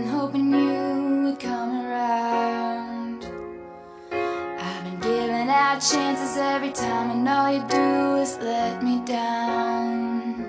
hoping 0.00 0.52
you 0.52 1.24
would 1.24 1.38
come 1.38 1.84
around. 1.84 3.24
I've 4.12 4.84
been 4.84 5.00
giving 5.00 5.48
out 5.48 5.80
chances 5.80 6.36
every 6.36 6.72
time, 6.72 7.10
and 7.10 7.28
all 7.28 7.52
you 7.52 7.62
do 7.68 8.16
is 8.22 8.38
let 8.38 8.82
me 8.82 9.02
down. 9.04 10.44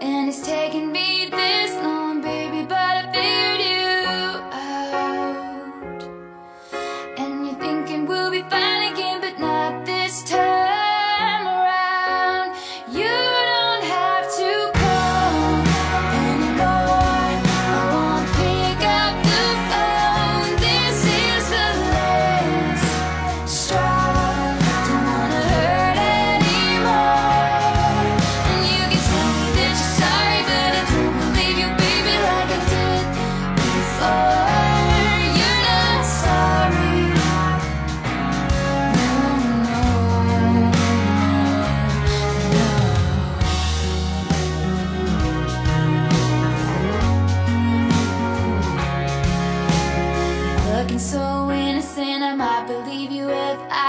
And 0.00 0.28
it's 0.28 0.42
taken 0.46 0.92
me 0.92 1.28
this 1.30 1.74
long. 1.76 1.89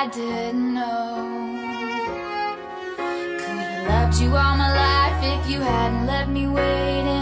I 0.01 0.07
didn't 0.07 0.73
know. 0.73 1.61
Could 3.37 3.57
have 3.67 3.87
loved 3.87 4.19
you 4.19 4.35
all 4.35 4.57
my 4.57 4.71
life 4.73 5.23
if 5.23 5.47
you 5.47 5.61
hadn't 5.61 6.07
let 6.07 6.27
me 6.27 6.47
waiting. 6.47 7.20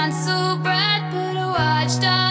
not 0.00 0.14
so 0.14 0.56
bright, 0.62 1.10
but 1.12 1.36
I 1.36 1.82
watched 1.84 2.04
all. 2.06 2.29